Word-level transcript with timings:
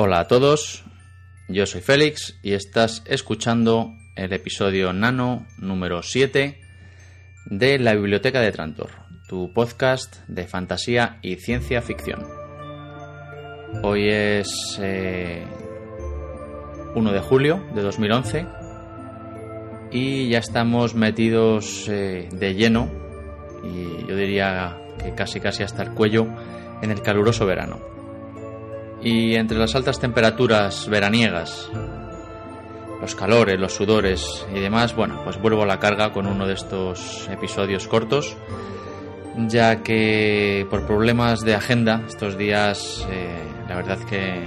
Hola 0.00 0.20
a 0.20 0.28
todos, 0.28 0.84
yo 1.48 1.66
soy 1.66 1.80
Félix 1.80 2.38
y 2.40 2.52
estás 2.52 3.02
escuchando 3.04 3.96
el 4.14 4.32
episodio 4.32 4.92
nano 4.92 5.44
número 5.58 6.04
7 6.04 6.60
de 7.46 7.78
La 7.80 7.94
Biblioteca 7.94 8.40
de 8.40 8.52
Trantor, 8.52 8.90
tu 9.28 9.52
podcast 9.52 10.18
de 10.28 10.46
fantasía 10.46 11.18
y 11.20 11.34
ciencia 11.34 11.82
ficción. 11.82 12.24
Hoy 13.82 14.08
es 14.08 14.76
1 14.78 14.84
eh, 14.84 15.44
de 16.94 17.20
julio 17.20 17.66
de 17.74 17.82
2011 17.82 18.46
y 19.90 20.28
ya 20.28 20.38
estamos 20.38 20.94
metidos 20.94 21.88
eh, 21.88 22.28
de 22.30 22.54
lleno 22.54 22.88
y 23.64 24.06
yo 24.06 24.14
diría 24.14 24.78
que 25.02 25.16
casi 25.16 25.40
casi 25.40 25.64
hasta 25.64 25.82
el 25.82 25.90
cuello 25.90 26.28
en 26.82 26.92
el 26.92 27.02
caluroso 27.02 27.46
verano. 27.46 27.97
Y 29.02 29.34
entre 29.36 29.58
las 29.58 29.74
altas 29.74 30.00
temperaturas 30.00 30.88
veraniegas, 30.88 31.70
los 33.00 33.14
calores, 33.14 33.58
los 33.58 33.74
sudores 33.74 34.46
y 34.52 34.58
demás, 34.58 34.94
bueno, 34.94 35.20
pues 35.24 35.40
vuelvo 35.40 35.62
a 35.62 35.66
la 35.66 35.78
carga 35.78 36.12
con 36.12 36.26
uno 36.26 36.46
de 36.46 36.54
estos 36.54 37.28
episodios 37.28 37.86
cortos, 37.86 38.36
ya 39.46 39.82
que 39.82 40.66
por 40.68 40.86
problemas 40.86 41.40
de 41.40 41.54
agenda 41.54 42.02
estos 42.08 42.36
días, 42.36 43.06
eh, 43.10 43.38
la 43.68 43.76
verdad 43.76 43.98
que 44.00 44.42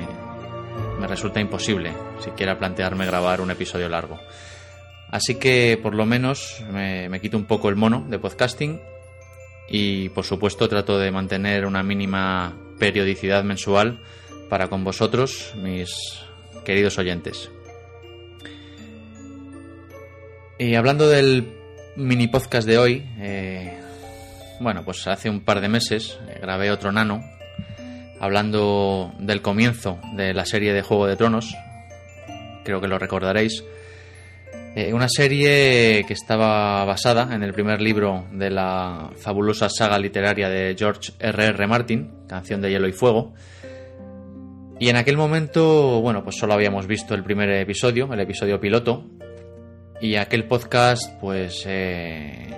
me 1.00 1.08
resulta 1.08 1.40
imposible 1.40 1.94
siquiera 2.20 2.60
plantearme 2.60 3.06
grabar 3.06 3.42
un 3.42 3.52
episodio 3.52 3.88
largo. 3.88 4.20
Así 5.10 5.36
que 5.36 5.80
por 5.82 5.96
lo 5.96 6.06
menos 6.06 6.64
me, 6.72 7.10
me 7.10 7.20
quito 7.20 7.38
un 7.38 7.46
poco 7.46 7.70
el 7.70 7.76
mono 7.76 8.06
de 8.08 8.20
podcasting 8.20 8.80
y 9.70 10.10
por 10.10 10.26
supuesto 10.26 10.68
trato 10.68 11.00
de 11.00 11.12
mantener 11.12 11.66
una 11.66 11.84
mínima 11.84 12.54
periodicidad 12.80 13.44
mensual 13.44 14.00
para 14.52 14.68
con 14.68 14.84
vosotros, 14.84 15.54
mis 15.56 15.90
queridos 16.66 16.98
oyentes. 16.98 17.50
Y 20.60 20.76
hablando 20.76 21.08
del 21.08 21.54
mini 21.96 22.28
podcast 22.28 22.68
de 22.68 22.78
hoy, 22.78 23.06
eh, 23.18 23.80
bueno, 24.60 24.84
pues 24.84 25.08
hace 25.08 25.30
un 25.30 25.40
par 25.40 25.62
de 25.62 25.70
meses 25.70 26.20
eh, 26.28 26.40
grabé 26.42 26.70
otro 26.70 26.92
nano 26.92 27.24
hablando 28.20 29.14
del 29.20 29.42
comienzo 29.42 30.02
de 30.18 30.34
la 30.34 30.46
serie 30.46 30.74
de 30.74 30.82
Juego 30.82 31.08
de 31.08 31.16
Tronos, 31.16 31.56
creo 32.66 32.82
que 32.82 32.90
lo 32.90 33.00
recordaréis. 33.00 33.64
Eh, 34.76 34.94
una 34.94 35.08
serie 35.08 36.04
que 36.06 36.14
estaba 36.14 36.84
basada 36.84 37.34
en 37.34 37.44
el 37.44 37.54
primer 37.54 37.82
libro 37.82 38.26
de 38.34 38.50
la 38.50 39.12
fabulosa 39.16 39.70
saga 39.70 39.98
literaria 39.98 40.50
de 40.50 40.76
George 40.78 41.14
R. 41.20 41.46
R. 41.46 41.68
Martin, 41.68 42.26
Canción 42.28 42.62
de 42.62 42.70
Hielo 42.70 42.90
y 42.90 42.94
Fuego, 42.94 43.34
y 44.82 44.90
en 44.90 44.96
aquel 44.96 45.16
momento, 45.16 46.02
bueno, 46.02 46.24
pues 46.24 46.38
solo 46.38 46.56
habíamos 46.56 46.88
visto 46.88 47.14
el 47.14 47.24
primer 47.24 47.52
episodio, 47.52 48.12
el 48.12 48.20
episodio 48.20 48.60
piloto, 48.60 49.06
y 50.02 50.16
aquel 50.16 50.46
podcast, 50.46 51.20
pues, 51.20 51.66
eh, 51.68 52.50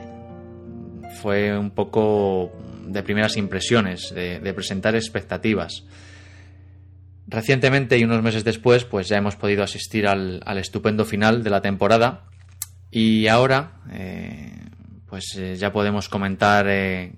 fue 1.21 1.57
un 1.57 1.71
poco 1.71 2.49
de 2.85 3.03
primeras 3.03 3.35
impresiones, 3.35 4.15
de, 4.15 4.53
presentar 4.53 4.95
expectativas. 4.95 5.83
Recientemente 7.27 7.97
y 7.97 8.05
unos 8.05 8.23
meses 8.23 8.45
después, 8.45 8.85
pues 8.85 9.09
ya 9.09 9.17
hemos 9.17 9.35
podido 9.35 9.61
asistir 9.61 10.07
al, 10.07 10.41
estupendo 10.57 11.03
final 11.03 11.43
de 11.43 11.49
la 11.49 11.61
temporada 11.61 12.23
y 12.89 13.27
ahora, 13.27 13.81
eh, 13.91 14.61
pues 15.07 15.35
eh, 15.37 15.57
ya 15.57 15.73
podemos 15.73 16.07
comentar 16.07 16.67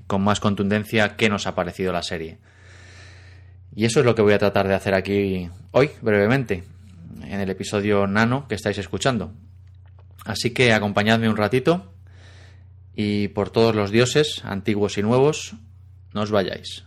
con 0.07 0.23
más 0.23 0.39
contundencia 0.39 1.15
qué 1.15 1.29
nos 1.29 1.45
ha 1.45 1.53
parecido 1.53 1.94
la 1.94 2.01
serie. 2.01 2.39
Y 3.75 3.86
eso 3.86 4.00
es 4.00 4.06
lo 4.06 4.16
que 4.16 4.22
voy 4.22 4.34
a 4.34 4.40
tratar 4.40 4.68
de 4.68 4.74
hacer 4.74 4.94
aquí 4.94 5.50
hoy, 5.72 5.91
brevemente, 6.02 6.63
en 7.24 7.40
el 7.40 7.50
episodio 7.50 8.08
nano 8.08 8.47
que 8.47 8.56
estáis 8.56 8.78
escuchando. 8.78 9.34
Así 10.24 10.52
que 10.52 10.72
acompañadme 10.72 11.30
un 11.30 11.36
ratito 11.36 11.94
y 12.96 13.28
por 13.30 13.50
todos 13.50 13.75
los 13.75 13.91
dioses, 13.91 14.41
antiguos 14.46 14.97
y 14.97 15.03
nuevos, 15.03 15.56
no 16.13 16.22
os 16.22 16.31
vayáis. 16.31 16.86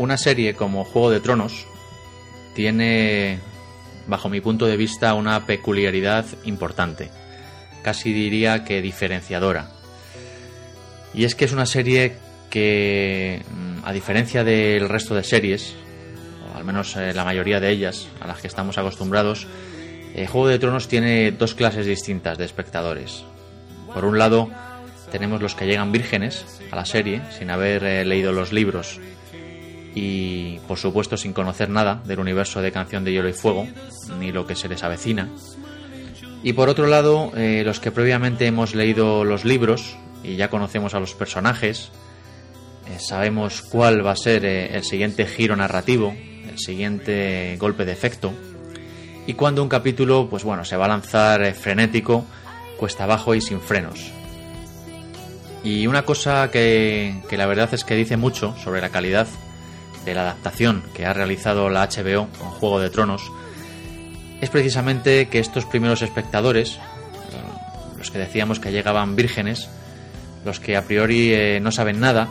Una 0.00 0.16
serie 0.16 0.54
como 0.54 0.84
Juego 0.84 1.10
de 1.10 1.20
Tronos 1.20 1.66
tiene, 2.54 3.38
bajo 4.06 4.30
mi 4.30 4.40
punto 4.40 4.64
de 4.64 4.78
vista, 4.78 5.12
una 5.12 5.44
peculiaridad 5.44 6.24
importante, 6.44 7.10
casi 7.82 8.10
diría 8.10 8.64
que 8.64 8.80
diferenciadora. 8.80 9.68
Y 11.12 11.24
es 11.24 11.34
que 11.34 11.44
es 11.44 11.52
una 11.52 11.66
serie 11.66 12.14
que, 12.48 13.42
mm, 13.50 13.84
a 13.84 13.92
diferencia 13.92 14.42
del 14.42 14.88
resto 14.88 15.14
de 15.14 15.22
series, 15.22 15.74
o 16.50 16.56
al 16.56 16.64
menos 16.64 16.96
eh, 16.96 17.12
la 17.12 17.24
mayoría 17.24 17.60
de 17.60 17.70
ellas 17.70 18.08
a 18.20 18.26
las 18.26 18.40
que 18.40 18.46
estamos 18.46 18.78
acostumbrados, 18.78 19.46
eh, 20.14 20.26
Juego 20.26 20.48
de 20.48 20.58
Tronos 20.58 20.88
tiene 20.88 21.30
dos 21.30 21.54
clases 21.54 21.84
distintas 21.84 22.38
de 22.38 22.46
espectadores. 22.46 23.24
Por 23.92 24.06
un 24.06 24.16
lado, 24.16 24.48
tenemos 25.12 25.42
los 25.42 25.54
que 25.54 25.66
llegan 25.66 25.92
vírgenes 25.92 26.46
a 26.70 26.76
la 26.76 26.86
serie, 26.86 27.20
sin 27.38 27.50
haber 27.50 27.84
eh, 27.84 28.04
leído 28.06 28.32
los 28.32 28.50
libros 28.50 28.98
y 29.94 30.58
por 30.68 30.78
supuesto 30.78 31.16
sin 31.16 31.32
conocer 31.32 31.68
nada 31.68 32.02
del 32.04 32.20
universo 32.20 32.62
de 32.62 32.72
Canción 32.72 33.04
de 33.04 33.12
Hielo 33.12 33.28
y 33.28 33.32
Fuego, 33.32 33.66
ni 34.18 34.32
lo 34.32 34.46
que 34.46 34.54
se 34.54 34.68
les 34.68 34.82
avecina. 34.82 35.28
Y 36.42 36.52
por 36.54 36.68
otro 36.68 36.86
lado, 36.86 37.32
eh, 37.36 37.62
los 37.64 37.80
que 37.80 37.90
previamente 37.90 38.46
hemos 38.46 38.74
leído 38.74 39.24
los 39.24 39.44
libros 39.44 39.96
y 40.22 40.36
ya 40.36 40.48
conocemos 40.48 40.94
a 40.94 41.00
los 41.00 41.14
personajes, 41.14 41.90
eh, 42.88 42.98
sabemos 42.98 43.62
cuál 43.62 44.06
va 44.06 44.12
a 44.12 44.16
ser 44.16 44.44
eh, 44.44 44.74
el 44.74 44.84
siguiente 44.84 45.26
giro 45.26 45.54
narrativo, 45.56 46.14
el 46.48 46.58
siguiente 46.58 47.56
golpe 47.58 47.84
de 47.84 47.92
efecto, 47.92 48.32
y 49.26 49.34
cuando 49.34 49.62
un 49.62 49.68
capítulo, 49.68 50.28
pues 50.30 50.44
bueno, 50.44 50.64
se 50.64 50.76
va 50.76 50.86
a 50.86 50.88
lanzar 50.88 51.52
frenético, 51.54 52.24
cuesta 52.78 53.04
abajo 53.04 53.34
y 53.34 53.40
sin 53.40 53.60
frenos. 53.60 54.10
Y 55.62 55.86
una 55.86 56.06
cosa 56.06 56.50
que, 56.50 57.20
que 57.28 57.36
la 57.36 57.46
verdad 57.46 57.68
es 57.74 57.84
que 57.84 57.94
dice 57.94 58.16
mucho 58.16 58.56
sobre 58.56 58.80
la 58.80 58.88
calidad 58.88 59.28
de 60.04 60.14
la 60.14 60.22
adaptación 60.22 60.82
que 60.94 61.06
ha 61.06 61.12
realizado 61.12 61.68
la 61.68 61.86
HBO 61.88 62.28
con 62.38 62.50
Juego 62.50 62.80
de 62.80 62.90
Tronos 62.90 63.30
es 64.40 64.50
precisamente 64.50 65.28
que 65.28 65.38
estos 65.38 65.66
primeros 65.66 66.02
espectadores, 66.02 66.76
eh, 66.76 67.98
los 67.98 68.10
que 68.10 68.18
decíamos 68.18 68.58
que 68.58 68.72
llegaban 68.72 69.16
vírgenes, 69.16 69.68
los 70.44 70.60
que 70.60 70.76
a 70.76 70.82
priori 70.82 71.32
eh, 71.34 71.60
no 71.60 71.70
saben 71.70 72.00
nada, 72.00 72.28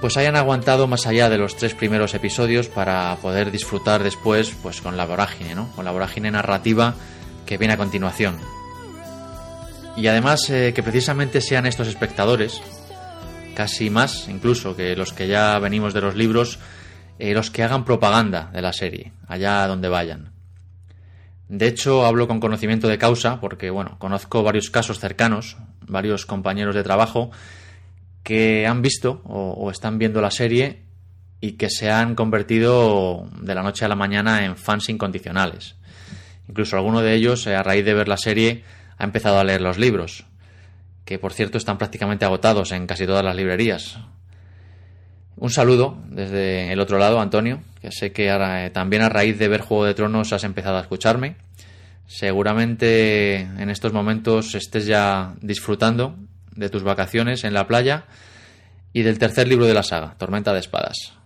pues 0.00 0.16
hayan 0.16 0.36
aguantado 0.36 0.86
más 0.86 1.06
allá 1.06 1.28
de 1.28 1.38
los 1.38 1.56
tres 1.56 1.74
primeros 1.74 2.14
episodios 2.14 2.68
para 2.68 3.16
poder 3.16 3.50
disfrutar 3.50 4.02
después 4.02 4.52
pues 4.62 4.80
con 4.80 4.96
la 4.96 5.06
vorágine, 5.06 5.54
¿no? 5.54 5.70
Con 5.74 5.84
la 5.84 5.90
vorágine 5.90 6.30
narrativa 6.30 6.94
que 7.46 7.56
viene 7.56 7.74
a 7.74 7.78
continuación. 7.78 8.38
Y 9.96 10.06
además 10.06 10.48
eh, 10.50 10.72
que 10.74 10.82
precisamente 10.82 11.40
sean 11.40 11.66
estos 11.66 11.88
espectadores, 11.88 12.62
casi 13.58 13.90
más 13.90 14.28
incluso 14.28 14.76
que 14.76 14.94
los 14.94 15.12
que 15.12 15.26
ya 15.26 15.58
venimos 15.58 15.92
de 15.92 16.00
los 16.00 16.14
libros, 16.14 16.60
eh, 17.18 17.34
los 17.34 17.50
que 17.50 17.64
hagan 17.64 17.84
propaganda 17.84 18.52
de 18.52 18.62
la 18.62 18.72
serie, 18.72 19.10
allá 19.26 19.66
donde 19.66 19.88
vayan. 19.88 20.30
De 21.48 21.66
hecho, 21.66 22.06
hablo 22.06 22.28
con 22.28 22.38
conocimiento 22.38 22.86
de 22.86 22.98
causa 22.98 23.40
porque, 23.40 23.70
bueno, 23.70 23.96
conozco 23.98 24.44
varios 24.44 24.70
casos 24.70 25.00
cercanos, 25.00 25.56
varios 25.88 26.24
compañeros 26.24 26.76
de 26.76 26.84
trabajo, 26.84 27.32
que 28.22 28.64
han 28.64 28.80
visto 28.80 29.22
o, 29.24 29.68
están 29.72 29.98
viendo 29.98 30.20
la 30.20 30.30
serie 30.30 30.84
y 31.40 31.54
que 31.54 31.68
se 31.68 31.90
han 31.90 32.14
convertido 32.14 33.28
de 33.40 33.56
la 33.56 33.64
noche 33.64 33.84
a 33.84 33.88
la 33.88 33.96
mañana 33.96 34.44
en 34.44 34.56
fans 34.56 34.88
incondicionales. 34.88 35.74
Incluso 36.48 36.76
alguno 36.76 37.00
de 37.00 37.12
ellos, 37.12 37.44
eh, 37.48 37.56
a 37.56 37.64
raíz 37.64 37.84
de 37.84 37.94
ver 37.94 38.06
la 38.06 38.18
serie, 38.18 38.62
ha 38.98 39.02
empezado 39.02 39.40
a 39.40 39.42
leer 39.42 39.62
los 39.62 39.78
libros, 39.78 40.27
que 41.08 41.18
por 41.18 41.32
cierto 41.32 41.56
están 41.56 41.78
prácticamente 41.78 42.26
agotados 42.26 42.70
en 42.70 42.86
casi 42.86 43.06
todas 43.06 43.24
las 43.24 43.34
librerías. 43.34 43.96
Un 45.36 45.48
saludo 45.48 45.96
desde 46.10 46.70
el 46.70 46.80
otro 46.80 46.98
lado, 46.98 47.18
Antonio, 47.18 47.62
que 47.80 47.90
sé 47.90 48.12
que 48.12 48.28
eh, 48.28 48.70
también 48.74 49.00
a 49.00 49.08
raíz 49.08 49.38
de 49.38 49.48
ver 49.48 49.62
Juego 49.62 49.86
de 49.86 49.94
Tronos 49.94 50.34
has 50.34 50.44
empezado 50.44 50.76
a 50.76 50.82
escucharme. 50.82 51.36
Seguramente 52.06 53.40
en 53.40 53.70
estos 53.70 53.94
momentos 53.94 54.54
estés 54.54 54.84
ya 54.84 55.32
disfrutando 55.40 56.14
de 56.54 56.68
tus 56.68 56.82
vacaciones 56.82 57.42
en 57.44 57.54
la 57.54 57.66
playa 57.66 58.04
y 58.92 59.00
del 59.00 59.18
tercer 59.18 59.48
libro 59.48 59.64
de 59.64 59.72
la 59.72 59.84
saga, 59.84 60.14
Tormenta 60.18 60.52
de 60.52 60.60
Espadas. 60.60 61.17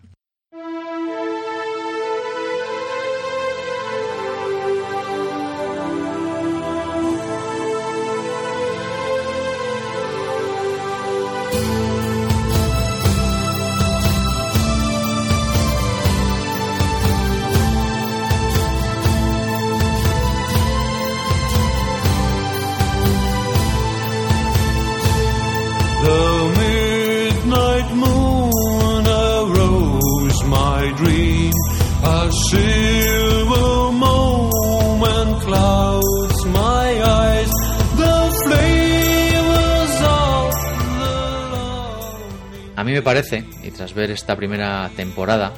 A 42.77 42.85
mí 42.85 42.93
me 42.93 43.03
parece, 43.03 43.45
y 43.63 43.71
tras 43.71 43.95
ver 43.95 44.11
esta 44.11 44.35
primera 44.35 44.91
temporada, 44.97 45.53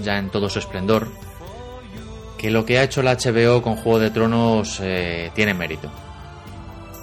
ya 0.00 0.18
en 0.18 0.30
todo 0.30 0.48
su 0.48 0.60
esplendor, 0.60 1.08
que 2.38 2.50
lo 2.50 2.64
que 2.64 2.78
ha 2.78 2.84
hecho 2.84 3.02
la 3.02 3.16
HBO 3.16 3.60
con 3.60 3.74
Juego 3.74 3.98
de 3.98 4.10
Tronos 4.10 4.78
eh, 4.80 5.32
tiene 5.34 5.52
mérito. 5.52 5.90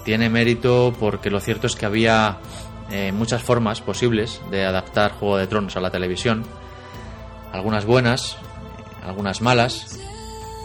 Tiene 0.06 0.30
mérito 0.30 0.94
porque 1.00 1.30
lo 1.30 1.42
cierto 1.42 1.68
es 1.68 1.76
que 1.76 1.86
había 1.86 2.38
eh, 2.92 3.12
muchas 3.12 3.44
formas 3.44 3.82
posibles 3.82 4.42
de 4.52 4.66
adaptar 4.66 5.12
Juego 5.12 5.38
de 5.38 5.48
Tronos 5.48 5.76
a 5.76 5.82
la 5.82 5.92
televisión, 5.92 6.46
algunas 7.52 7.86
buenas, 7.86 8.38
algunas 9.04 9.42
malas, 9.42 10.00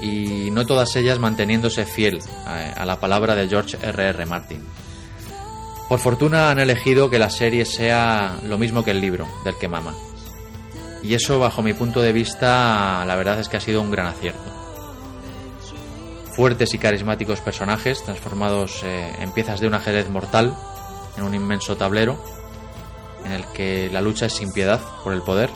y 0.00 0.50
no 0.50 0.66
todas 0.66 0.94
ellas 0.96 1.18
manteniéndose 1.18 1.84
fiel 1.84 2.20
a, 2.44 2.84
la 2.84 3.00
palabra 3.00 3.34
de 3.34 3.48
George 3.48 3.76
R.R. 3.80 4.10
R. 4.10 4.26
Martin. 4.26 4.62
Por 5.88 6.00
fortuna 6.00 6.50
han 6.50 6.58
elegido 6.58 7.10
que 7.10 7.18
la 7.18 7.30
serie 7.30 7.64
sea 7.64 8.38
lo 8.42 8.58
mismo 8.58 8.84
que 8.84 8.90
el 8.90 9.00
libro 9.00 9.26
del 9.44 9.56
que 9.56 9.68
mama. 9.68 9.94
Y 11.02 11.14
eso, 11.14 11.38
bajo 11.38 11.62
mi 11.62 11.72
punto 11.72 12.02
de 12.02 12.12
vista, 12.12 13.04
la 13.06 13.16
verdad 13.16 13.38
es 13.38 13.48
que 13.48 13.56
ha 13.56 13.60
sido 13.60 13.80
un 13.80 13.90
gran 13.90 14.06
acierto. 14.06 14.52
Fuertes 16.32 16.74
y 16.74 16.78
carismáticos 16.78 17.40
personajes 17.40 18.02
transformados 18.02 18.82
eh, 18.82 19.14
en 19.20 19.30
piezas 19.30 19.60
de 19.60 19.68
un 19.68 19.74
ajedrez 19.74 20.10
mortal 20.10 20.54
en 21.16 21.22
un 21.22 21.34
inmenso 21.34 21.76
tablero 21.76 22.22
en 23.24 23.32
el 23.32 23.44
que 23.46 23.88
la 23.92 24.00
lucha 24.00 24.26
es 24.26 24.34
sin 24.34 24.52
piedad 24.52 24.80
por 25.02 25.12
el 25.12 25.22
poder. 25.22 25.50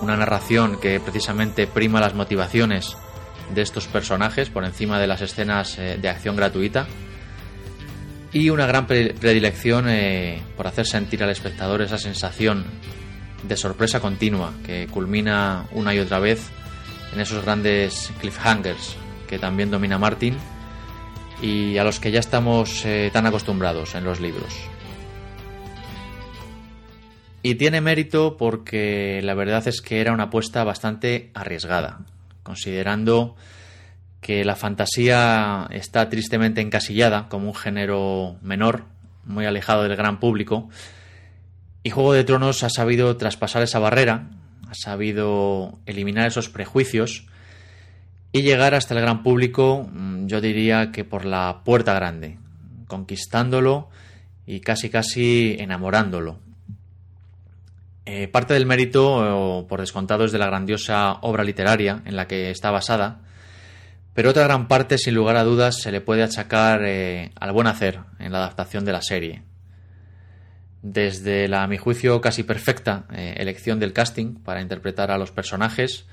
Una 0.00 0.16
narración 0.16 0.78
que 0.80 1.00
precisamente 1.00 1.66
prima 1.66 2.00
las 2.00 2.14
motivaciones 2.14 2.96
de 3.54 3.62
estos 3.62 3.86
personajes 3.86 4.50
por 4.50 4.64
encima 4.64 5.00
de 5.00 5.06
las 5.06 5.20
escenas 5.20 5.78
eh, 5.78 5.98
de 6.00 6.08
acción 6.08 6.36
gratuita 6.36 6.86
y 8.32 8.50
una 8.50 8.66
gran 8.66 8.86
predilección 8.86 9.86
eh, 9.88 10.42
por 10.56 10.66
hacer 10.66 10.86
sentir 10.86 11.22
al 11.22 11.30
espectador 11.30 11.80
esa 11.82 11.98
sensación 11.98 12.64
de 13.42 13.56
sorpresa 13.56 14.00
continua 14.00 14.52
que 14.64 14.86
culmina 14.88 15.66
una 15.72 15.94
y 15.94 15.98
otra 15.98 16.18
vez 16.18 16.50
en 17.12 17.20
esos 17.20 17.42
grandes 17.42 18.12
cliffhangers 18.20 18.96
que 19.26 19.38
también 19.38 19.70
domina 19.70 19.98
Martin 19.98 20.36
y 21.40 21.78
a 21.78 21.84
los 21.84 22.00
que 22.00 22.10
ya 22.10 22.20
estamos 22.20 22.84
eh, 22.84 23.10
tan 23.12 23.26
acostumbrados 23.26 23.94
en 23.94 24.04
los 24.04 24.20
libros. 24.20 24.52
Y 27.42 27.54
tiene 27.54 27.80
mérito 27.80 28.36
porque 28.36 29.20
la 29.22 29.34
verdad 29.34 29.66
es 29.68 29.80
que 29.80 30.00
era 30.00 30.12
una 30.12 30.24
apuesta 30.24 30.64
bastante 30.64 31.30
arriesgada, 31.34 32.00
considerando 32.42 33.36
que 34.20 34.44
la 34.44 34.56
fantasía 34.56 35.68
está 35.70 36.08
tristemente 36.08 36.60
encasillada 36.60 37.28
como 37.28 37.48
un 37.48 37.54
género 37.54 38.36
menor, 38.42 38.84
muy 39.24 39.46
alejado 39.46 39.84
del 39.84 39.96
gran 39.96 40.18
público, 40.18 40.68
y 41.82 41.90
Juego 41.90 42.12
de 42.12 42.24
Tronos 42.24 42.64
ha 42.64 42.70
sabido 42.70 43.16
traspasar 43.16 43.62
esa 43.62 43.78
barrera, 43.78 44.30
ha 44.68 44.74
sabido 44.74 45.78
eliminar 45.86 46.26
esos 46.26 46.48
prejuicios 46.48 47.26
y 48.32 48.42
llegar 48.42 48.74
hasta 48.74 48.94
el 48.94 49.00
gran 49.00 49.22
público, 49.22 49.88
mm, 49.90 50.26
yo 50.26 50.40
diría 50.40 50.90
que 50.92 51.04
por 51.04 51.24
la 51.24 51.62
puerta 51.64 51.94
grande, 51.94 52.38
conquistándolo 52.88 53.88
y 54.44 54.60
casi 54.60 54.90
casi 54.90 55.56
enamorándolo. 55.58 56.40
Eh, 58.10 58.26
parte 58.26 58.54
del 58.54 58.64
mérito, 58.64 59.66
por 59.68 59.80
descontado, 59.80 60.24
es 60.24 60.32
de 60.32 60.38
la 60.38 60.46
grandiosa 60.46 61.18
obra 61.20 61.44
literaria 61.44 62.00
en 62.06 62.16
la 62.16 62.26
que 62.26 62.50
está 62.50 62.70
basada, 62.70 63.20
pero 64.14 64.30
otra 64.30 64.44
gran 64.44 64.66
parte, 64.66 64.96
sin 64.96 65.14
lugar 65.14 65.36
a 65.36 65.44
dudas, 65.44 65.82
se 65.82 65.92
le 65.92 66.00
puede 66.00 66.22
achacar 66.22 66.86
eh, 66.86 67.32
al 67.38 67.52
buen 67.52 67.66
hacer 67.66 68.00
en 68.18 68.32
la 68.32 68.38
adaptación 68.38 68.86
de 68.86 68.92
la 68.92 69.02
serie. 69.02 69.42
Desde 70.80 71.48
la, 71.48 71.64
a 71.64 71.66
mi 71.66 71.76
juicio, 71.76 72.22
casi 72.22 72.44
perfecta 72.44 73.04
eh, 73.12 73.34
elección 73.36 73.78
del 73.78 73.92
casting 73.92 74.36
para 74.36 74.62
interpretar 74.62 75.10
a 75.10 75.18
los 75.18 75.30
personajes, 75.30 76.06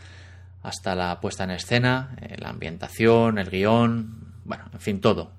hasta 0.64 0.96
la 0.96 1.22
puesta 1.22 1.46
en 1.46 1.52
escena, 1.52 2.18
la 2.40 2.50
ambientación, 2.50 3.38
el 3.38 3.50
guion, 3.50 4.34
bueno, 4.44 4.66
en 4.74 4.82
fin, 4.82 5.00
todo. 5.00 5.32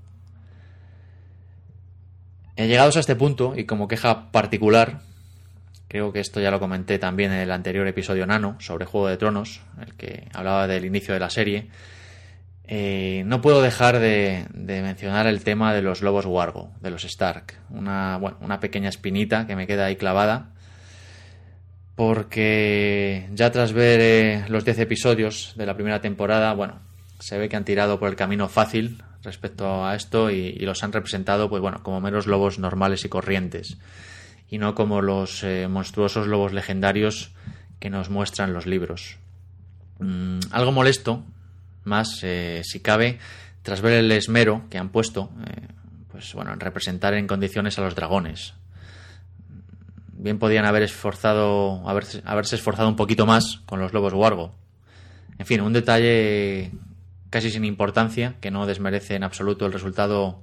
Llegados 2.56 2.97
a 2.97 3.00
este 3.00 3.14
punto, 3.14 3.52
y 3.55 3.64
como 3.67 3.88
queja 3.88 4.32
particular, 4.32 5.00
creo 5.88 6.12
que 6.12 6.21
esto 6.21 6.40
ya 6.40 6.50
lo 6.50 6.61
comenté 6.61 6.99
también 6.99 7.33
en 7.33 7.40
el 7.40 7.50
anterior 7.50 7.87
episodio 7.87 8.26
Nano 8.26 8.57
sobre 8.61 8.85
Juego 8.85 9.09
de 9.09 9.16
Tronos, 9.16 9.61
el 9.81 9.95
que 9.95 10.28
hablaba 10.33 10.66
del 10.66 10.85
inicio 10.85 11.14
de 11.14 11.21
la 11.21 11.31
serie, 11.31 11.69
eh, 12.69 13.23
no 13.26 13.40
puedo 13.40 13.62
dejar 13.62 14.00
de, 14.00 14.47
mencionar 14.52 15.26
el 15.26 15.45
tema 15.45 15.73
de 15.73 15.83
los 15.83 16.02
lobos 16.02 16.26
Wargo, 16.26 16.73
de 16.81 16.90
los 16.90 17.05
Stark. 17.05 17.55
Una, 17.71 18.19
una 18.40 18.61
pequeña 18.61 18.88
espinita 18.88 19.47
que 19.47 19.57
me 19.57 19.66
queda 19.66 19.87
ahí 19.87 19.97
clavada. 19.97 20.50
Porque 21.95 23.28
ya 23.33 23.50
tras 23.52 23.73
ver 23.73 24.00
eh, 24.02 24.45
los 24.49 24.64
10 24.64 24.81
episodios 24.81 25.55
de 25.57 25.64
la 25.64 25.75
primera 25.75 26.00
temporada, 26.00 26.52
bueno, 26.52 26.81
se 27.21 27.38
ve 27.38 27.49
que 27.49 27.57
han 27.57 27.64
tirado 27.64 27.99
por 27.99 28.11
el 28.11 28.16
camino 28.16 28.49
fácil 28.49 29.02
respecto 29.23 29.87
a 29.87 29.95
esto 29.95 30.31
y, 30.31 30.52
los 30.59 30.85
han 30.85 30.93
representado, 30.93 31.49
pues 31.49 31.62
bueno, 31.62 31.83
como 31.83 32.00
meros 32.00 32.26
lobos 32.26 32.59
normales 32.59 33.05
y 33.05 33.09
corrientes. 33.09 33.78
Y 34.49 34.59
no 34.59 34.75
como 34.75 35.03
los 35.03 35.43
eh, 35.43 35.69
monstruosos 35.69 36.26
lobos 36.26 36.53
legendarios 36.53 37.33
que 37.81 37.91
nos 37.91 38.11
muestran 38.11 38.53
los 38.53 38.67
libros. 38.67 39.19
Mm, 39.99 40.38
algo 40.50 40.73
molesto 40.73 41.25
más, 41.85 42.21
eh, 42.23 42.62
si 42.65 42.81
cabe, 42.81 43.19
tras 43.62 43.81
ver 43.81 43.95
el 43.95 44.12
esmero 44.12 44.65
que 44.71 44.79
han 44.79 44.91
puesto, 44.91 45.31
eh, 45.47 45.69
pues 46.11 46.35
bueno, 46.35 46.53
en 46.53 46.61
representar 46.61 47.15
en 47.15 47.26
condiciones 47.26 47.79
a 47.79 47.83
los 47.83 47.95
dragones. 47.95 48.55
Bien 50.12 50.38
podían 50.38 50.65
haber 50.65 50.83
esforzado, 50.83 51.88
haberse, 51.88 52.23
haberse 52.25 52.57
esforzado 52.57 52.88
un 52.88 52.97
poquito 52.97 53.26
más 53.26 53.61
con 53.67 53.81
los 53.81 53.93
lobos 53.93 54.15
guargo. 54.15 54.55
En 55.38 55.47
fin, 55.47 55.61
un 55.61 55.73
detalle 55.73 56.73
casi 57.31 57.50
sin 57.50 57.65
importancia, 57.65 58.37
que 58.41 58.50
no 58.50 58.67
desmerece 58.67 59.15
en 59.15 59.25
absoluto 59.25 59.67
el 59.67 59.73
resultado 59.73 60.43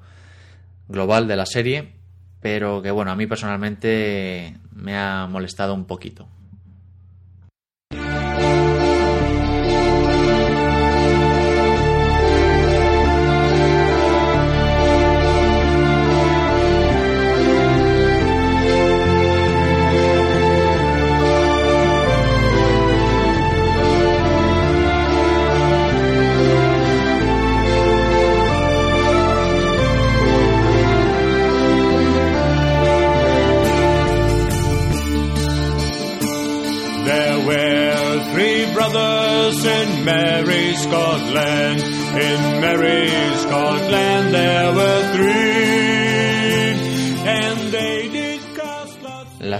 global 0.87 1.27
de 1.27 1.35
la 1.35 1.45
serie, 1.45 1.93
pero 2.43 2.81
que 2.81 2.91
bueno, 2.91 3.09
a 3.09 3.15
mí 3.15 3.25
personalmente 3.25 4.57
me 4.75 4.97
ha 4.97 5.27
molestado 5.27 5.73
un 5.73 5.85
poquito. 5.85 6.27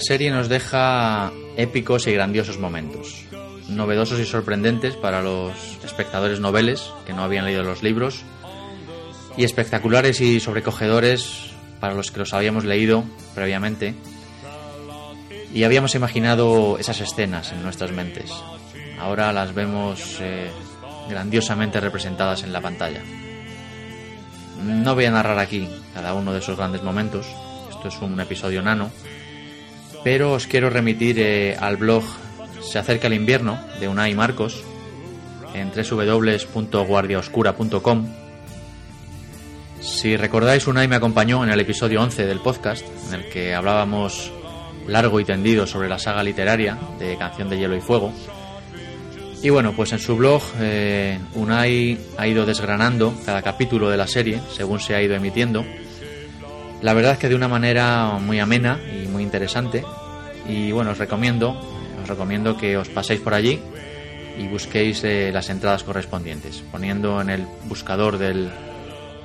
Serie 0.04 0.30
nos 0.30 0.50
deja 0.50 1.32
épicos 1.58 2.06
y 2.06 2.14
grandiosos 2.14 2.60
momentos, 2.60 3.26
novedosos 3.70 4.20
y 4.20 4.26
sorprendentes 4.26 4.96
para 4.96 5.22
los 5.24 5.54
espectadores 5.84 6.40
noveles 6.40 6.92
que 7.08 7.14
no 7.14 7.24
habían 7.24 7.46
leído 7.46 7.64
los 7.64 7.82
libros, 7.82 8.24
y 9.38 9.44
espectaculares 9.44 10.22
y 10.22 10.40
sobrecogedores 10.40 11.52
para 11.80 11.94
los 11.94 12.12
que 12.12 12.20
los 12.20 12.34
habíamos 12.34 12.66
leído 12.66 13.04
previamente. 13.34 13.96
Y 15.54 15.64
habíamos 15.64 15.96
imaginado 15.96 16.78
esas 16.78 17.02
escenas 17.02 17.52
en 17.52 17.64
nuestras 17.64 17.92
mentes. 17.92 18.32
Ahora 19.00 19.32
las 19.34 19.54
vemos 19.54 20.18
eh, 20.20 20.50
grandiosamente 21.10 21.80
representadas 21.80 22.44
en 22.44 22.54
la 22.54 22.62
pantalla. 22.62 23.02
No 24.64 24.96
voy 24.96 25.06
a 25.06 25.12
narrar 25.12 25.40
aquí 25.40 25.68
cada 25.94 26.14
uno 26.14 26.34
de 26.34 26.40
esos 26.40 26.58
grandes 26.58 26.84
momentos, 26.84 27.28
esto 27.70 27.88
es 27.88 28.02
un 28.02 28.20
episodio 28.20 28.62
nano, 28.62 28.92
pero 30.04 30.34
os 30.34 30.48
quiero 30.48 30.70
remitir 30.70 31.20
eh, 31.20 31.56
al 31.60 31.78
blog 31.78 32.04
Se 32.62 32.78
acerca 32.80 33.08
el 33.08 33.14
invierno 33.14 33.58
de 33.80 33.88
Unai 33.88 34.14
Marcos 34.16 34.64
en 35.54 35.72
www.guardiaoscura.com. 35.72 38.08
Si 39.82 40.18
recordáis, 40.18 40.66
Unai 40.66 40.88
me 40.88 40.96
acompañó 40.96 41.44
en 41.44 41.52
el 41.52 41.60
episodio 41.60 42.02
11 42.02 42.26
del 42.26 42.40
podcast, 42.40 42.84
en 43.08 43.14
el 43.16 43.30
que 43.30 43.54
hablábamos 43.54 44.32
largo 44.88 45.20
y 45.20 45.26
tendido 45.26 45.68
sobre 45.68 45.90
la 45.90 46.00
saga 46.00 46.24
literaria 46.24 46.80
de 47.00 47.18
Canción 47.18 47.50
de 47.50 47.60
Hielo 47.60 47.76
y 47.76 47.82
Fuego. 47.82 48.14
Y 49.42 49.50
bueno, 49.50 49.74
pues 49.74 49.92
en 49.92 50.00
su 50.00 50.16
blog 50.16 50.42
eh, 50.60 51.20
Unai 51.36 51.98
ha 52.18 52.26
ido 52.28 52.46
desgranando 52.46 53.14
cada 53.26 53.42
capítulo 53.42 53.90
de 53.90 53.98
la 53.98 54.08
serie 54.08 54.40
según 54.54 54.80
se 54.80 54.96
ha 54.96 55.02
ido 55.02 55.16
emitiendo. 55.16 55.66
La 56.82 56.94
verdad 56.94 57.12
es 57.14 57.18
que 57.18 57.28
de 57.30 57.36
una 57.36 57.50
manera 57.50 58.20
muy 58.20 58.40
amena 58.40 58.80
y 58.90 59.03
interesante. 59.24 59.84
Y 60.48 60.72
bueno, 60.72 60.92
os 60.92 60.98
recomiendo, 60.98 61.58
os 62.02 62.08
recomiendo 62.08 62.58
que 62.58 62.78
os 62.78 62.90
paséis 62.90 63.22
por 63.22 63.34
allí 63.34 63.60
y 64.38 64.48
busquéis 64.48 65.04
eh, 65.04 65.32
las 65.32 65.50
entradas 65.50 65.84
correspondientes. 65.84 66.64
Poniendo 66.72 67.22
en 67.22 67.30
el 67.30 67.48
buscador 67.66 68.18
del 68.18 68.52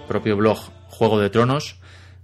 propio 0.06 0.36
blog 0.36 0.58
Juego 0.88 1.20
de 1.20 1.30
Tronos, 1.30 1.76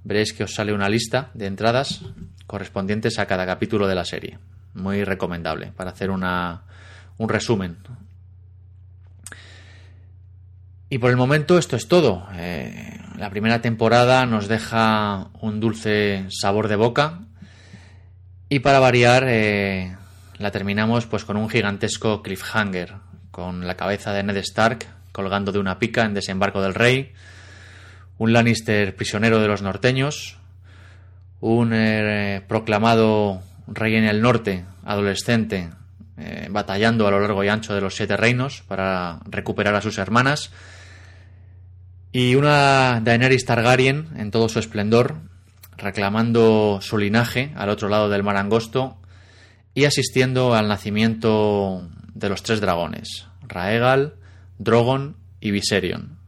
veréis 0.04 0.32
que 0.32 0.44
os 0.44 0.54
sale 0.54 0.72
una 0.72 0.88
lista 0.88 1.30
de 1.34 1.46
entradas 1.46 2.02
correspondientes 2.46 3.18
a 3.18 3.26
cada 3.26 3.46
capítulo 3.46 3.86
de 3.88 3.94
la 3.94 4.04
serie. 4.04 4.38
Muy 4.74 5.04
recomendable 5.04 5.72
para 5.76 5.90
hacer 5.90 6.10
una, 6.10 6.62
un 7.18 7.28
resumen. 7.28 7.78
Y 10.90 10.98
por 10.98 11.10
el 11.10 11.16
momento 11.16 11.58
esto 11.58 11.76
es 11.76 11.88
todo. 11.88 12.26
Eh, 12.34 13.00
la 13.16 13.30
primera 13.30 13.60
temporada 13.60 14.26
nos 14.26 14.48
deja 14.48 15.30
un 15.40 15.58
dulce 15.58 16.26
sabor 16.28 16.68
de 16.68 16.76
boca 16.76 17.20
y 18.54 18.60
para 18.60 18.78
variar 18.78 19.24
eh, 19.26 19.96
la 20.38 20.52
terminamos 20.52 21.06
pues 21.06 21.24
con 21.24 21.36
un 21.36 21.50
gigantesco 21.50 22.22
cliffhanger, 22.22 22.94
con 23.32 23.66
la 23.66 23.76
cabeza 23.76 24.12
de 24.12 24.22
Ned 24.22 24.36
Stark 24.36 24.86
colgando 25.10 25.50
de 25.50 25.58
una 25.58 25.80
pica 25.80 26.04
en 26.04 26.14
Desembarco 26.14 26.62
del 26.62 26.72
Rey, 26.72 27.14
un 28.16 28.32
Lannister 28.32 28.94
prisionero 28.94 29.40
de 29.40 29.48
los 29.48 29.60
norteños, 29.60 30.36
un 31.40 31.72
eh, 31.74 32.44
proclamado 32.46 33.42
rey 33.66 33.96
en 33.96 34.04
el 34.04 34.22
norte, 34.22 34.64
adolescente, 34.84 35.70
eh, 36.16 36.46
batallando 36.48 37.08
a 37.08 37.10
lo 37.10 37.18
largo 37.18 37.42
y 37.42 37.48
ancho 37.48 37.74
de 37.74 37.80
los 37.80 37.96
siete 37.96 38.16
reinos 38.16 38.62
para 38.68 39.18
recuperar 39.24 39.74
a 39.74 39.82
sus 39.82 39.98
hermanas, 39.98 40.52
y 42.12 42.36
una 42.36 43.00
Daenerys 43.02 43.46
Targaryen 43.46 44.10
en 44.16 44.30
todo 44.30 44.48
su 44.48 44.60
esplendor, 44.60 45.33
reclamando 45.84 46.80
su 46.80 46.98
linaje 46.98 47.52
al 47.54 47.68
otro 47.68 47.88
lado 47.88 48.08
del 48.08 48.24
mar 48.24 48.36
angosto 48.36 48.96
y 49.74 49.84
asistiendo 49.84 50.54
al 50.54 50.66
nacimiento 50.66 51.88
de 52.14 52.28
los 52.28 52.42
tres 52.42 52.60
dragones, 52.60 53.26
Raegal, 53.42 54.14
Drogon 54.58 55.16
y 55.40 55.50
Viserion. 55.50 56.18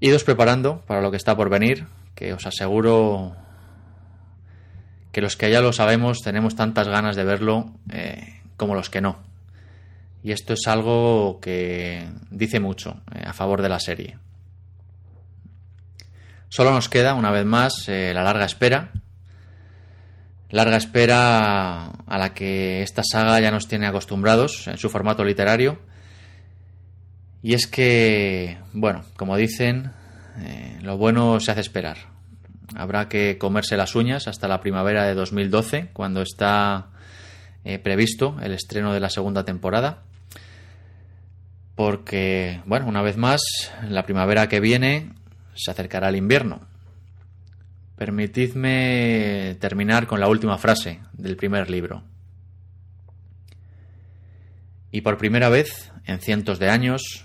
Idos 0.00 0.24
preparando 0.24 0.82
para 0.86 1.00
lo 1.00 1.10
que 1.10 1.16
está 1.16 1.36
por 1.36 1.48
venir, 1.48 1.86
que 2.14 2.32
os 2.32 2.46
aseguro 2.46 3.36
que 5.12 5.20
los 5.20 5.36
que 5.36 5.50
ya 5.50 5.60
lo 5.60 5.72
sabemos 5.72 6.18
tenemos 6.22 6.56
tantas 6.56 6.88
ganas 6.88 7.16
de 7.16 7.24
verlo 7.24 7.72
eh, 7.90 8.40
como 8.56 8.74
los 8.74 8.90
que 8.90 9.00
no. 9.00 9.18
Y 10.22 10.32
esto 10.32 10.52
es 10.52 10.66
algo 10.66 11.40
que 11.40 12.06
dice 12.30 12.60
mucho 12.60 13.00
eh, 13.14 13.22
a 13.24 13.32
favor 13.32 13.62
de 13.62 13.68
la 13.68 13.80
serie. 13.80 14.18
Solo 16.52 16.70
nos 16.70 16.90
queda, 16.90 17.14
una 17.14 17.30
vez 17.30 17.46
más, 17.46 17.88
eh, 17.88 18.12
la 18.12 18.22
larga 18.22 18.44
espera. 18.44 18.90
Larga 20.50 20.76
espera 20.76 21.86
a 21.86 22.18
la 22.18 22.34
que 22.34 22.82
esta 22.82 23.00
saga 23.10 23.40
ya 23.40 23.50
nos 23.50 23.68
tiene 23.68 23.86
acostumbrados 23.86 24.68
en 24.68 24.76
su 24.76 24.90
formato 24.90 25.24
literario. 25.24 25.78
Y 27.42 27.54
es 27.54 27.66
que, 27.66 28.58
bueno, 28.74 29.02
como 29.16 29.38
dicen, 29.38 29.92
eh, 30.40 30.78
lo 30.82 30.98
bueno 30.98 31.40
se 31.40 31.52
hace 31.52 31.62
esperar. 31.62 31.96
Habrá 32.74 33.08
que 33.08 33.38
comerse 33.38 33.78
las 33.78 33.94
uñas 33.94 34.28
hasta 34.28 34.46
la 34.46 34.60
primavera 34.60 35.04
de 35.04 35.14
2012, 35.14 35.88
cuando 35.94 36.20
está 36.20 36.88
eh, 37.64 37.78
previsto 37.78 38.36
el 38.42 38.52
estreno 38.52 38.92
de 38.92 39.00
la 39.00 39.08
segunda 39.08 39.46
temporada. 39.46 40.02
Porque, 41.76 42.60
bueno, 42.66 42.88
una 42.88 43.00
vez 43.00 43.16
más, 43.16 43.40
la 43.88 44.04
primavera 44.04 44.50
que 44.50 44.60
viene 44.60 45.12
se 45.54 45.70
acercará 45.70 46.08
el 46.08 46.16
invierno. 46.16 46.60
Permitidme 47.96 49.56
terminar 49.60 50.06
con 50.06 50.20
la 50.20 50.28
última 50.28 50.58
frase 50.58 51.00
del 51.12 51.36
primer 51.36 51.70
libro. 51.70 52.02
Y 54.90 55.00
por 55.00 55.18
primera 55.18 55.48
vez, 55.48 55.92
en 56.04 56.20
cientos 56.20 56.58
de 56.58 56.68
años, 56.68 57.24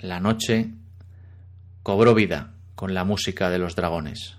la 0.00 0.20
noche 0.20 0.70
cobró 1.82 2.14
vida 2.14 2.54
con 2.74 2.94
la 2.94 3.04
música 3.04 3.50
de 3.50 3.58
los 3.58 3.76
dragones. 3.76 4.35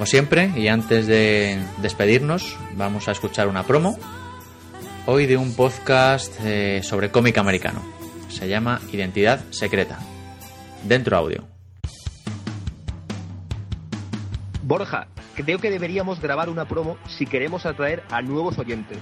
Como 0.00 0.06
siempre, 0.06 0.50
y 0.56 0.68
antes 0.68 1.06
de 1.06 1.62
despedirnos, 1.82 2.56
vamos 2.72 3.06
a 3.06 3.12
escuchar 3.12 3.48
una 3.48 3.64
promo. 3.64 3.98
Hoy 5.04 5.26
de 5.26 5.36
un 5.36 5.54
podcast 5.54 6.32
eh, 6.42 6.80
sobre 6.82 7.10
cómic 7.10 7.36
americano. 7.36 7.82
Se 8.30 8.48
llama 8.48 8.80
Identidad 8.92 9.44
Secreta. 9.50 9.98
Dentro 10.84 11.18
audio. 11.18 11.46
Borja, 14.62 15.08
creo 15.34 15.58
que 15.58 15.70
deberíamos 15.70 16.18
grabar 16.18 16.48
una 16.48 16.66
promo 16.66 16.96
si 17.06 17.26
queremos 17.26 17.66
atraer 17.66 18.02
a 18.10 18.22
nuevos 18.22 18.56
oyentes. 18.56 19.00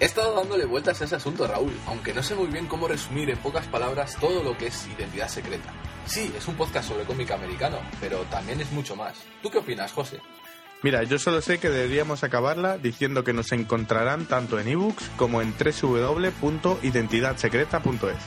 He 0.00 0.06
estado 0.06 0.34
dándole 0.34 0.64
vueltas 0.64 1.02
a 1.02 1.04
ese 1.04 1.16
asunto, 1.16 1.46
Raúl, 1.46 1.74
aunque 1.88 2.14
no 2.14 2.22
sé 2.22 2.34
muy 2.34 2.46
bien 2.46 2.68
cómo 2.68 2.88
resumir 2.88 3.28
en 3.28 3.36
pocas 3.36 3.66
palabras 3.66 4.16
todo 4.18 4.42
lo 4.42 4.56
que 4.56 4.68
es 4.68 4.88
identidad 4.96 5.28
secreta. 5.28 5.74
Sí, 6.06 6.30
es 6.36 6.46
un 6.48 6.54
podcast 6.54 6.88
sobre 6.88 7.04
cómic 7.04 7.30
americano, 7.30 7.78
pero 8.00 8.18
también 8.30 8.60
es 8.60 8.70
mucho 8.72 8.94
más. 8.94 9.14
¿Tú 9.42 9.50
qué 9.50 9.56
opinas, 9.58 9.90
José? 9.92 10.18
Mira, 10.82 11.02
yo 11.02 11.18
solo 11.18 11.40
sé 11.40 11.58
que 11.58 11.70
deberíamos 11.70 12.24
acabarla 12.24 12.76
diciendo 12.76 13.24
que 13.24 13.32
nos 13.32 13.52
encontrarán 13.52 14.26
tanto 14.26 14.60
en 14.60 14.68
ebooks 14.68 15.10
como 15.16 15.40
en 15.40 15.54
www.identidadsecreta.es. 15.54 18.18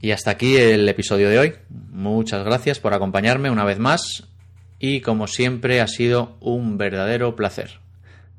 Y 0.00 0.10
hasta 0.10 0.32
aquí 0.32 0.56
el 0.56 0.88
episodio 0.88 1.30
de 1.30 1.38
hoy. 1.38 1.54
Muchas 1.70 2.44
gracias 2.44 2.80
por 2.80 2.94
acompañarme 2.94 3.50
una 3.50 3.64
vez 3.64 3.78
más 3.78 4.24
y 4.78 5.00
como 5.02 5.28
siempre 5.28 5.80
ha 5.80 5.86
sido 5.86 6.36
un 6.40 6.78
verdadero 6.78 7.36
placer. 7.36 7.78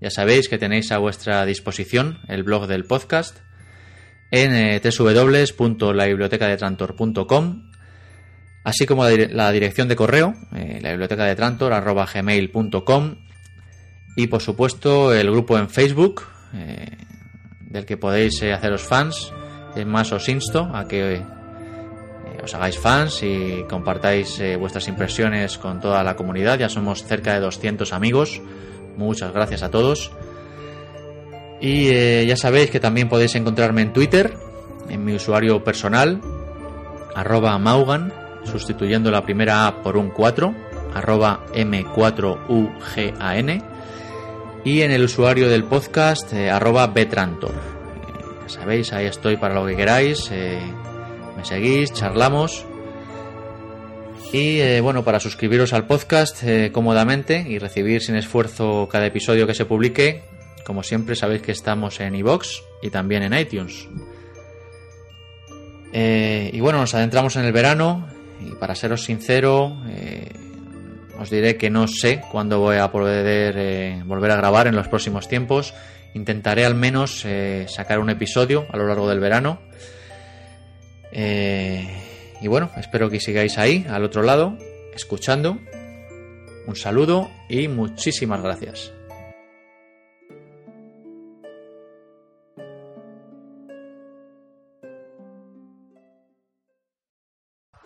Ya 0.02 0.12
sabéis 0.12 0.50
que 0.50 0.58
tenéis 0.58 0.92
a 0.92 0.98
vuestra 0.98 1.46
disposición 1.46 2.20
el 2.28 2.44
blog 2.44 2.68
del 2.68 2.84
podcast 2.84 3.38
en 4.32 4.54
eh, 4.54 4.82
www.labibliotecadetrantor.com 4.84 7.72
así 8.64 8.86
como 8.86 9.04
la, 9.04 9.12
dire- 9.12 9.30
la 9.32 9.52
dirección 9.52 9.88
de 9.88 9.96
correo, 9.96 10.34
eh, 10.54 10.80
la 10.82 10.90
biblioteca 10.92 11.24
de 11.26 11.36
y 14.18 14.28
por 14.28 14.42
supuesto 14.42 15.14
el 15.14 15.32
grupo 15.32 15.58
en 15.58 15.70
Facebook, 15.70 16.24
eh, 16.54 16.98
del 17.62 17.86
que 17.86 17.96
podéis 17.98 18.42
eh, 18.42 18.52
haceros 18.52 18.82
fans. 18.82 19.32
Es 19.76 19.86
más, 19.86 20.12
os 20.12 20.28
insto 20.28 20.70
a 20.74 20.88
que 20.88 21.22
os 22.44 22.54
hagáis 22.56 22.78
fans 22.80 23.22
y 23.24 23.64
compartáis 23.70 24.42
vuestras 24.60 24.88
impresiones 24.88 25.58
con 25.60 25.80
toda 25.80 26.04
la 26.04 26.16
comunidad. 26.16 26.58
Ya 26.58 26.68
somos 26.68 27.04
cerca 27.04 27.36
de 27.36 27.40
200 27.42 27.94
amigos. 27.94 28.42
Muchas 28.98 29.32
gracias 29.34 29.62
a 29.64 29.70
todos. 29.70 30.12
Y 31.60 31.90
eh, 31.90 32.26
ya 32.28 32.38
sabéis 32.38 32.70
que 32.70 32.80
también 32.80 33.10
podéis 33.10 33.34
encontrarme 33.36 33.82
en 33.82 33.92
Twitter, 33.94 34.36
en 34.90 35.04
mi 35.04 35.16
usuario 35.16 35.64
personal, 35.64 36.22
arroba 37.16 37.58
Maugan, 37.58 38.14
sustituyendo 38.44 39.10
la 39.10 39.24
primera 39.24 39.66
A 39.68 39.82
por 39.82 39.98
un 39.98 40.10
4, 40.10 40.54
arroba 40.94 41.48
M4UGAN, 41.54 43.64
y 44.64 44.82
en 44.82 44.92
el 44.92 45.04
usuario 45.04 45.50
del 45.50 45.64
podcast, 45.64 46.32
eh, 46.34 46.52
arroba 46.52 46.86
Betrantor. 46.88 47.54
Eh, 47.54 47.56
ya 48.44 48.50
sabéis, 48.50 48.94
ahí 48.94 49.08
estoy 49.08 49.38
para 49.38 49.56
lo 49.56 49.66
que 49.66 49.76
queráis, 49.76 50.30
me 50.30 51.44
seguís, 51.44 51.92
charlamos. 51.92 52.66
Y 54.34 54.82
bueno, 54.82 55.06
para 55.06 55.22
suscribiros 55.22 55.72
al 55.72 55.88
podcast 55.88 56.44
cómodamente 56.74 57.46
y 57.48 57.60
recibir 57.60 58.02
sin 58.02 58.18
esfuerzo 58.18 58.90
cada 58.92 59.06
episodio 59.06 59.48
que 59.48 59.54
se 59.54 59.64
publique, 59.64 60.22
como 60.68 60.84
siempre 60.84 61.16
sabéis 61.16 61.44
que 61.44 61.54
estamos 61.54 62.02
en 62.02 62.14
iVoox 62.14 62.62
y 62.82 62.90
también 62.90 63.24
en 63.24 63.34
iTunes. 63.34 63.88
Eh, 65.94 66.50
y 66.52 66.60
bueno, 66.60 66.80
nos 66.80 66.94
adentramos 66.94 67.38
en 67.38 67.46
el 67.46 67.54
verano 67.54 68.06
y 68.46 68.54
para 68.56 68.76
seros 68.76 69.06
sincero, 69.06 69.82
eh, 69.88 70.28
os 71.18 71.30
diré 71.30 71.56
que 71.56 71.70
no 71.70 71.88
sé 71.88 72.22
cuándo 72.30 72.60
voy 72.60 72.76
a 72.76 72.92
poder 72.92 73.56
eh, 73.58 74.04
volver 74.06 74.32
a 74.32 74.36
grabar 74.36 74.68
en 74.68 74.76
los 74.76 74.90
próximos 74.90 75.30
tiempos. 75.30 75.74
Intentaré 76.14 76.66
al 76.66 76.76
menos 76.76 77.26
sacar 77.68 78.00
un 78.00 78.10
episodio 78.10 78.68
a 78.70 78.76
lo 78.76 78.88
largo 78.88 79.08
del 79.08 79.22
verano. 79.22 79.62
Y 81.14 82.48
bueno, 82.48 82.72
espero 82.76 83.10
que 83.10 83.22
sigáis 83.22 83.58
ahí, 83.58 83.86
al 83.90 84.04
otro 84.04 84.22
lado, 84.22 84.58
escuchando. 84.94 85.60
Un 86.66 86.76
saludo 86.76 87.32
y 87.48 87.70
muchísimas 87.70 88.42
gracias. 88.42 88.97